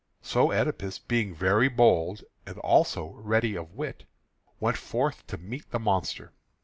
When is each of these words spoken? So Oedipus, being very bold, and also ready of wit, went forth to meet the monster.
So 0.23 0.51
Oedipus, 0.51 0.97
being 0.97 1.35
very 1.35 1.67
bold, 1.69 2.23
and 2.47 2.57
also 2.57 3.11
ready 3.17 3.55
of 3.55 3.75
wit, 3.75 4.05
went 4.59 4.77
forth 4.77 5.27
to 5.27 5.37
meet 5.37 5.69
the 5.69 5.77
monster. 5.79 6.33